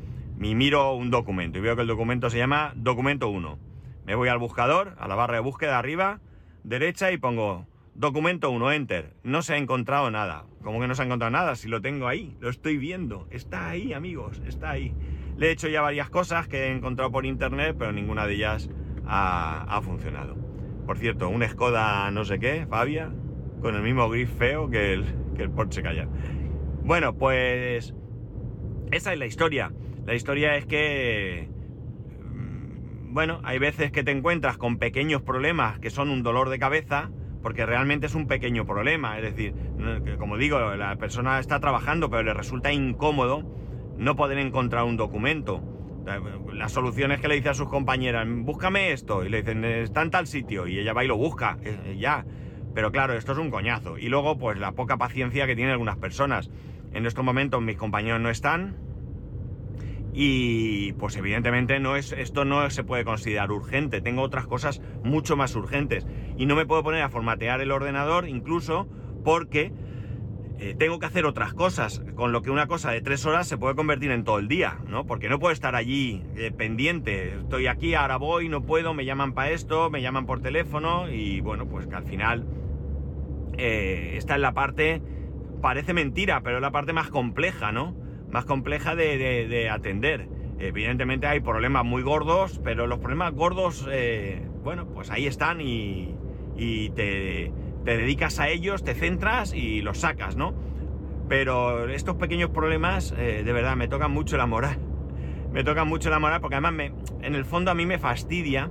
y 0.40 0.54
miro 0.54 0.94
un 0.94 1.10
documento 1.10 1.58
y 1.58 1.62
veo 1.62 1.74
que 1.74 1.82
el 1.82 1.88
documento 1.88 2.30
se 2.30 2.38
llama 2.38 2.72
documento 2.76 3.28
1. 3.28 3.58
Me 4.06 4.14
voy 4.14 4.28
al 4.28 4.38
buscador, 4.38 4.94
a 5.00 5.08
la 5.08 5.16
barra 5.16 5.34
de 5.34 5.40
búsqueda 5.40 5.76
arriba, 5.76 6.20
derecha 6.62 7.10
y 7.10 7.18
pongo 7.18 7.66
documento 8.00 8.50
1, 8.50 8.72
enter. 8.72 9.12
No 9.22 9.42
se 9.42 9.52
ha 9.52 9.56
encontrado 9.58 10.10
nada. 10.10 10.46
¿Cómo 10.62 10.80
que 10.80 10.88
no 10.88 10.94
se 10.94 11.02
ha 11.02 11.04
encontrado 11.04 11.30
nada? 11.30 11.54
Si 11.54 11.68
lo 11.68 11.82
tengo 11.82 12.08
ahí, 12.08 12.34
lo 12.40 12.48
estoy 12.48 12.78
viendo. 12.78 13.28
Está 13.30 13.68
ahí, 13.68 13.92
amigos, 13.92 14.40
está 14.46 14.70
ahí. 14.70 14.94
Le 15.36 15.48
he 15.48 15.50
hecho 15.50 15.68
ya 15.68 15.82
varias 15.82 16.08
cosas 16.08 16.48
que 16.48 16.64
he 16.64 16.72
encontrado 16.72 17.12
por 17.12 17.26
internet, 17.26 17.76
pero 17.78 17.92
ninguna 17.92 18.26
de 18.26 18.34
ellas 18.34 18.70
ha, 19.06 19.80
funcionado. 19.84 20.34
Por 20.86 20.96
cierto, 20.96 21.28
un 21.28 21.46
Skoda 21.46 22.10
no 22.10 22.24
sé 22.24 22.38
qué, 22.38 22.66
Fabia, 22.66 23.12
con 23.60 23.74
el 23.74 23.82
mismo 23.82 24.08
gris 24.08 24.30
feo 24.30 24.70
que 24.70 24.94
el, 24.94 25.04
que 25.36 25.42
el 25.42 25.50
Porsche 25.50 25.82
Cayenne. 25.82 26.10
Bueno, 26.82 27.18
pues 27.18 27.94
esa 28.90 29.12
es 29.12 29.18
la 29.18 29.26
historia. 29.26 29.72
La 30.06 30.14
historia 30.14 30.56
es 30.56 30.64
que, 30.64 31.50
mm, 32.24 33.12
bueno, 33.12 33.40
hay 33.44 33.58
veces 33.58 33.92
que 33.92 34.02
te 34.02 34.10
encuentras 34.10 34.56
con 34.56 34.78
pequeños 34.78 35.20
problemas 35.20 35.78
que 35.80 35.90
son 35.90 36.08
un 36.08 36.22
dolor 36.22 36.48
de 36.48 36.58
cabeza, 36.58 37.10
porque 37.42 37.66
realmente 37.66 38.06
es 38.06 38.14
un 38.14 38.26
pequeño 38.26 38.66
problema. 38.66 39.18
Es 39.18 39.22
decir, 39.22 39.54
como 40.18 40.36
digo, 40.36 40.58
la 40.76 40.96
persona 40.96 41.38
está 41.38 41.60
trabajando, 41.60 42.10
pero 42.10 42.22
le 42.22 42.34
resulta 42.34 42.72
incómodo 42.72 43.44
no 43.96 44.16
poder 44.16 44.38
encontrar 44.38 44.84
un 44.84 44.96
documento. 44.96 45.62
Las 46.52 46.72
soluciones 46.72 47.20
que 47.20 47.28
le 47.28 47.36
dice 47.36 47.50
a 47.50 47.54
sus 47.54 47.68
compañeras, 47.68 48.26
búscame 48.28 48.92
esto, 48.92 49.24
y 49.24 49.28
le 49.28 49.38
dicen, 49.42 49.64
está 49.64 50.02
en 50.02 50.10
tal 50.10 50.26
sitio, 50.26 50.66
y 50.66 50.78
ella 50.78 50.92
va 50.92 51.04
y 51.04 51.08
lo 51.08 51.16
busca, 51.16 51.58
eh, 51.62 51.96
ya. 51.98 52.24
Pero 52.74 52.90
claro, 52.90 53.14
esto 53.14 53.32
es 53.32 53.38
un 53.38 53.50
coñazo. 53.50 53.98
Y 53.98 54.08
luego, 54.08 54.38
pues 54.38 54.58
la 54.58 54.72
poca 54.72 54.96
paciencia 54.96 55.46
que 55.46 55.54
tienen 55.54 55.72
algunas 55.72 55.96
personas. 55.98 56.50
En 56.92 57.06
estos 57.06 57.24
momentos 57.24 57.60
mis 57.62 57.76
compañeros 57.76 58.20
no 58.20 58.30
están. 58.30 58.76
Y 60.12 60.92
pues 60.94 61.16
evidentemente 61.16 61.78
no 61.78 61.96
es, 61.96 62.12
esto 62.12 62.44
no 62.44 62.68
se 62.70 62.84
puede 62.84 63.04
considerar 63.04 63.52
urgente. 63.52 64.00
Tengo 64.00 64.22
otras 64.22 64.46
cosas 64.46 64.80
mucho 65.04 65.36
más 65.36 65.54
urgentes. 65.54 66.06
Y 66.36 66.46
no 66.46 66.56
me 66.56 66.66
puedo 66.66 66.82
poner 66.82 67.02
a 67.02 67.08
formatear 67.08 67.60
el 67.60 67.70
ordenador 67.70 68.28
incluso 68.28 68.88
porque 69.24 69.72
eh, 70.62 70.74
tengo 70.78 70.98
que 70.98 71.06
hacer 71.06 71.24
otras 71.24 71.54
cosas, 71.54 72.02
con 72.14 72.32
lo 72.32 72.42
que 72.42 72.50
una 72.50 72.66
cosa 72.66 72.90
de 72.90 73.00
tres 73.00 73.24
horas 73.24 73.48
se 73.48 73.56
puede 73.56 73.74
convertir 73.74 74.10
en 74.10 74.24
todo 74.24 74.38
el 74.38 74.46
día, 74.46 74.76
¿no? 74.86 75.06
Porque 75.06 75.30
no 75.30 75.38
puedo 75.38 75.54
estar 75.54 75.74
allí 75.74 76.22
eh, 76.36 76.50
pendiente, 76.50 77.34
estoy 77.38 77.66
aquí, 77.66 77.94
ahora 77.94 78.18
voy, 78.18 78.50
no 78.50 78.62
puedo, 78.62 78.92
me 78.92 79.06
llaman 79.06 79.32
para 79.32 79.52
esto, 79.52 79.88
me 79.88 80.02
llaman 80.02 80.26
por 80.26 80.42
teléfono 80.42 81.08
y 81.08 81.40
bueno, 81.40 81.66
pues 81.66 81.86
que 81.86 81.96
al 81.96 82.04
final 82.04 82.44
eh, 83.56 84.16
está 84.18 84.34
en 84.34 84.42
la 84.42 84.52
parte, 84.52 85.00
parece 85.62 85.94
mentira, 85.94 86.42
pero 86.42 86.56
es 86.56 86.62
la 86.62 86.72
parte 86.72 86.92
más 86.92 87.08
compleja, 87.08 87.72
¿no? 87.72 87.94
Más 88.30 88.44
compleja 88.44 88.94
de, 88.94 89.68
atender. 89.70 90.28
Evidentemente 90.58 91.26
hay 91.26 91.40
problemas 91.40 91.84
muy 91.84 92.02
gordos, 92.02 92.60
pero 92.62 92.86
los 92.86 92.98
problemas 92.98 93.32
gordos, 93.32 93.88
bueno, 94.62 94.86
pues 94.86 95.10
ahí 95.10 95.26
están 95.26 95.60
y, 95.60 96.14
te 96.94 97.52
dedicas 97.84 98.38
a 98.40 98.48
ellos, 98.48 98.84
te 98.84 98.94
centras 98.94 99.54
y 99.54 99.80
los 99.80 99.98
sacas, 99.98 100.36
¿no? 100.36 100.54
Pero 101.30 101.88
estos 101.88 102.16
pequeños 102.16 102.50
problemas, 102.50 103.14
eh, 103.16 103.42
de 103.44 103.52
verdad, 103.52 103.76
me 103.76 103.86
tocan 103.86 104.10
mucho 104.10 104.36
la 104.36 104.46
moral. 104.46 104.78
Me 105.52 105.62
tocan 105.62 105.86
mucho 105.86 106.10
la 106.10 106.18
moral 106.18 106.40
porque 106.40 106.56
además, 106.56 106.72
me, 106.72 106.92
en 107.22 107.34
el 107.34 107.44
fondo, 107.44 107.72
a 107.72 107.74
mí 107.74 107.84
me 107.84 107.98
fastidia 107.98 108.70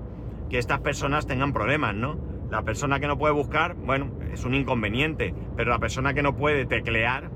que 0.49 0.57
estas 0.57 0.79
personas 0.79 1.27
tengan 1.27 1.51
problemas, 1.51 1.93
¿no? 1.93 2.17
La 2.49 2.61
persona 2.63 3.01
que 3.01 3.07
no 3.07 3.17
puede 3.17 3.33
buscar, 3.33 3.75
bueno, 3.75 4.11
es 4.31 4.45
un 4.45 4.53
inconveniente, 4.55 5.33
pero 5.57 5.71
la 5.71 5.79
persona 5.79 6.13
que 6.13 6.23
no 6.23 6.37
puede 6.37 6.65
teclear, 6.65 7.31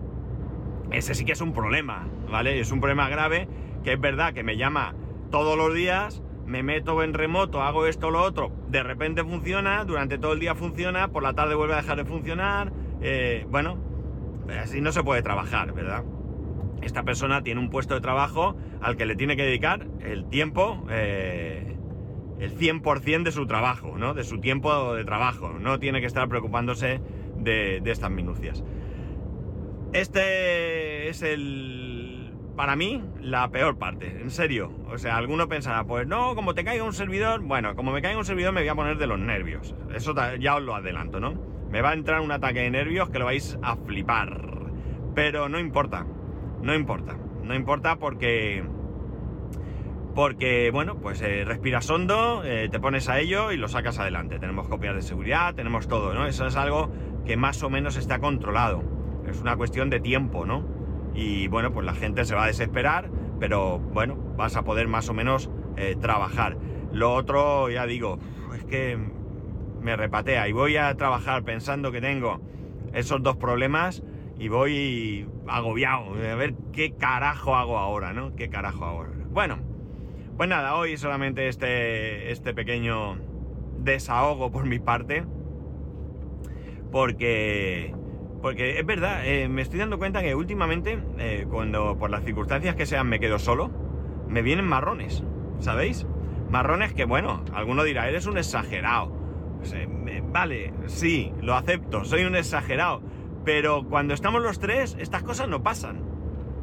ese 0.91 1.13
sí 1.13 1.25
que 1.25 1.33
es 1.33 1.41
un 1.41 1.51
problema, 1.51 2.07
¿vale? 2.33 2.59
Es 2.59 2.71
un 2.71 2.79
problema 2.81 3.09
grave 3.09 3.47
que 3.83 3.93
es 3.93 4.01
verdad 4.01 4.33
que 4.33 4.41
me 4.41 4.57
llama 4.57 4.95
todos 5.29 5.55
los 5.55 5.71
días, 5.71 6.23
me 6.47 6.63
meto 6.63 7.03
en 7.03 7.13
remoto, 7.13 7.61
hago 7.61 7.85
esto 7.85 8.09
lo 8.09 8.23
otro, 8.23 8.51
de 8.69 8.81
repente 8.81 9.23
funciona, 9.23 9.85
durante 9.85 10.17
todo 10.17 10.33
el 10.33 10.39
día 10.39 10.55
funciona, 10.55 11.09
por 11.09 11.21
la 11.21 11.33
tarde 11.33 11.53
vuelve 11.53 11.75
a 11.75 11.77
dejar 11.77 11.97
de 11.97 12.05
funcionar, 12.05 12.73
eh, 13.01 13.45
bueno, 13.51 13.77
así 14.59 14.81
no 14.81 14.91
se 14.91 15.03
puede 15.03 15.21
trabajar, 15.21 15.73
¿verdad? 15.73 16.05
Esta 16.81 17.03
persona 17.03 17.43
tiene 17.43 17.61
un 17.61 17.69
puesto 17.69 17.93
de 17.93 18.01
trabajo 18.01 18.55
al 18.81 18.97
que 18.97 19.05
le 19.05 19.15
tiene 19.15 19.35
que 19.35 19.43
dedicar 19.43 19.85
el 20.01 20.25
tiempo, 20.25 20.87
eh, 20.89 21.77
el 22.39 22.57
100% 22.57 23.23
de 23.25 23.31
su 23.31 23.45
trabajo, 23.45 23.95
¿no? 23.95 24.15
De 24.15 24.23
su 24.23 24.39
tiempo 24.39 24.95
de 24.95 25.05
trabajo, 25.05 25.53
no 25.59 25.77
tiene 25.77 26.01
que 26.01 26.07
estar 26.07 26.27
preocupándose 26.27 26.99
de 27.37 27.81
estas 27.85 28.09
minucias. 28.09 28.63
Este 29.93 31.09
es 31.09 31.21
el 31.21 31.92
para 32.55 32.75
mí, 32.75 33.03
la 33.19 33.49
peor 33.49 33.77
parte, 33.77 34.21
en 34.21 34.29
serio. 34.29 34.71
O 34.89 34.97
sea, 34.97 35.17
alguno 35.17 35.47
pensará, 35.47 35.83
pues 35.83 36.07
no, 36.07 36.35
como 36.35 36.53
te 36.53 36.63
caiga 36.63 36.83
un 36.83 36.93
servidor, 36.93 37.41
bueno, 37.41 37.75
como 37.75 37.91
me 37.91 38.01
caiga 38.01 38.17
un 38.17 38.25
servidor 38.25 38.53
me 38.53 38.61
voy 38.61 38.69
a 38.69 38.75
poner 38.75 38.97
de 38.97 39.07
los 39.07 39.19
nervios. 39.19 39.75
Eso 39.93 40.13
ya 40.39 40.55
os 40.55 40.61
lo 40.61 40.75
adelanto, 40.75 41.19
¿no? 41.19 41.33
Me 41.69 41.81
va 41.81 41.91
a 41.91 41.93
entrar 41.93 42.21
un 42.21 42.31
ataque 42.31 42.59
de 42.61 42.69
nervios 42.69 43.09
que 43.09 43.19
lo 43.19 43.25
vais 43.25 43.57
a 43.63 43.75
flipar. 43.75 44.53
Pero 45.15 45.49
no 45.49 45.59
importa, 45.59 46.05
no 46.61 46.73
importa, 46.75 47.17
no 47.43 47.55
importa 47.55 47.97
porque... 47.97 48.63
Porque, 50.15 50.69
bueno, 50.71 50.99
pues 50.99 51.23
eh, 51.23 51.43
respiras 51.43 51.89
hondo, 51.89 52.43
eh, 52.45 52.69
te 52.69 52.79
pones 52.79 53.09
a 53.09 53.19
ello 53.19 53.51
y 53.51 53.57
lo 53.57 53.67
sacas 53.67 53.97
adelante. 53.97 54.37
Tenemos 54.37 54.67
copias 54.67 54.93
de 54.93 55.01
seguridad, 55.01 55.55
tenemos 55.55 55.87
todo, 55.87 56.13
¿no? 56.13 56.27
Eso 56.27 56.45
es 56.45 56.55
algo 56.55 56.91
que 57.25 57.35
más 57.35 57.63
o 57.63 57.71
menos 57.71 57.97
está 57.97 58.19
controlado. 58.19 58.83
Es 59.27 59.41
una 59.41 59.57
cuestión 59.57 59.89
de 59.89 59.99
tiempo, 59.99 60.45
¿no? 60.45 60.82
Y 61.13 61.47
bueno, 61.47 61.71
pues 61.71 61.85
la 61.85 61.93
gente 61.93 62.25
se 62.25 62.35
va 62.35 62.45
a 62.45 62.47
desesperar, 62.47 63.09
pero 63.39 63.79
bueno, 63.79 64.15
vas 64.35 64.55
a 64.55 64.63
poder 64.63 64.87
más 64.87 65.09
o 65.09 65.13
menos 65.13 65.49
eh, 65.77 65.95
trabajar. 65.99 66.57
Lo 66.91 67.13
otro, 67.13 67.69
ya 67.69 67.85
digo, 67.85 68.19
es 68.55 68.63
que 68.65 68.97
me 69.81 69.95
repatea 69.95 70.47
y 70.47 70.51
voy 70.51 70.77
a 70.77 70.93
trabajar 70.95 71.43
pensando 71.43 71.91
que 71.91 72.01
tengo 72.01 72.41
esos 72.93 73.21
dos 73.21 73.37
problemas 73.37 74.03
y 74.37 74.47
voy 74.47 75.27
agobiado. 75.47 76.13
A 76.13 76.35
ver 76.35 76.55
qué 76.71 76.93
carajo 76.93 77.55
hago 77.55 77.77
ahora, 77.77 78.13
¿no? 78.13 78.35
¿Qué 78.35 78.49
carajo 78.49 78.85
ahora? 78.85 79.11
Bueno, 79.31 79.57
pues 80.37 80.49
nada, 80.49 80.75
hoy 80.75 80.97
solamente 80.97 81.47
este, 81.47 82.31
este 82.31 82.53
pequeño 82.53 83.17
desahogo 83.79 84.51
por 84.51 84.65
mi 84.65 84.79
parte 84.79 85.23
porque, 86.93 87.91
porque 88.43 88.77
es 88.77 88.85
verdad, 88.85 89.25
eh, 89.25 89.47
me 89.47 89.61
estoy 89.61 89.79
dando 89.79 89.97
cuenta 89.97 90.21
que 90.21 90.35
últimamente, 90.35 91.01
eh, 91.17 91.47
cuando 91.49 91.97
por 91.97 92.09
las 92.09 92.25
circunstancias 92.25 92.75
que 92.75 92.85
sean 92.85 93.07
me 93.07 93.21
quedo 93.21 93.39
solo, 93.39 93.71
me 94.27 94.41
vienen 94.41 94.65
marrones, 94.65 95.23
¿sabéis? 95.59 96.05
Marrones 96.49 96.93
que, 96.93 97.05
bueno, 97.05 97.41
alguno 97.53 97.85
dirá, 97.85 98.09
eres 98.09 98.25
un 98.25 98.37
exagerado. 98.37 99.15
Pues, 99.59 99.71
eh, 99.71 99.87
vale, 100.29 100.73
sí, 100.87 101.31
lo 101.41 101.55
acepto, 101.55 102.03
soy 102.03 102.25
un 102.25 102.35
exagerado. 102.35 103.01
Pero 103.45 103.85
cuando 103.87 104.13
estamos 104.13 104.41
los 104.41 104.59
tres, 104.59 104.97
estas 104.99 105.23
cosas 105.23 105.47
no 105.47 105.63
pasan. 105.63 106.03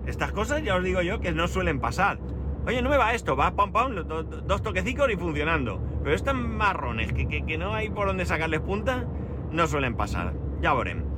Estas 0.07 0.33
cosas 0.33 0.63
ya 0.63 0.77
os 0.77 0.85
digo 0.85 1.01
yo 1.01 1.21
que 1.21 1.33
no 1.33 1.49
suelen 1.49 1.81
pasar. 1.81 2.19
Oye, 2.67 2.83
no 2.83 2.91
me 2.91 2.99
va 2.99 3.15
esto, 3.15 3.37
va 3.37 3.57
pam 3.57 3.73
pam, 3.73 3.95
dos 3.95 4.63
toquecicos 4.63 5.11
y 5.11 5.17
funcionando. 5.17 5.81
Pero 6.03 6.15
estos 6.15 6.35
marrones 6.35 7.15
que, 7.15 7.27
que, 7.27 7.57
no 7.57 7.73
hay 7.73 7.89
por 7.89 8.07
dónde 8.07 8.27
sacarles 8.27 8.61
punta, 8.61 9.07
no 9.51 9.67
suelen 9.67 9.95
pasar. 9.95 10.35
Ya 10.61 10.75
veremos. 10.75 11.10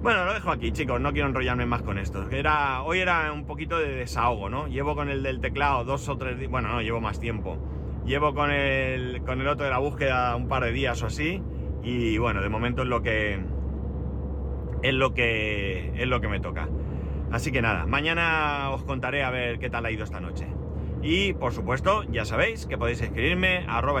Bueno, 0.00 0.24
lo 0.24 0.32
dejo 0.32 0.52
aquí, 0.52 0.70
chicos, 0.70 1.00
no 1.00 1.12
quiero 1.12 1.26
enrollarme 1.26 1.66
más 1.66 1.82
con 1.82 1.98
esto. 1.98 2.30
Era, 2.30 2.82
hoy 2.82 3.00
era 3.00 3.32
un 3.32 3.46
poquito 3.46 3.78
de 3.78 3.88
desahogo, 3.96 4.48
¿no? 4.48 4.68
Llevo 4.68 4.94
con 4.94 5.08
el 5.08 5.24
del 5.24 5.40
teclado 5.40 5.84
dos 5.84 6.08
o 6.08 6.16
tres 6.16 6.38
días, 6.38 6.50
bueno, 6.50 6.68
no, 6.68 6.80
llevo 6.80 7.00
más 7.00 7.18
tiempo. 7.18 7.58
Llevo 8.06 8.32
con 8.32 8.52
el, 8.52 9.22
con 9.26 9.40
el 9.40 9.48
otro 9.48 9.64
de 9.64 9.70
la 9.70 9.78
búsqueda 9.78 10.36
un 10.36 10.46
par 10.46 10.62
de 10.62 10.70
días 10.70 11.02
o 11.02 11.06
así. 11.06 11.42
Y 11.82 12.16
bueno, 12.16 12.40
de 12.40 12.48
momento 12.48 12.82
es 12.82 12.88
lo 12.88 13.02
que. 13.02 13.40
Es 14.82 14.94
lo 14.94 15.14
que. 15.14 15.92
Es 15.96 16.06
lo 16.06 16.20
que 16.20 16.28
me 16.28 16.38
toca. 16.38 16.68
Así 17.32 17.50
que 17.50 17.60
nada, 17.60 17.84
mañana 17.84 18.70
os 18.70 18.84
contaré 18.84 19.24
a 19.24 19.30
ver 19.30 19.58
qué 19.58 19.68
tal 19.68 19.84
ha 19.84 19.90
ido 19.90 20.04
esta 20.04 20.20
noche. 20.20 20.46
Y 21.02 21.32
por 21.34 21.52
supuesto, 21.52 22.04
ya 22.04 22.24
sabéis 22.24 22.66
que 22.66 22.78
podéis 22.78 23.02
escribirme 23.02 23.64
a 23.66 23.78
arroba 23.78 24.00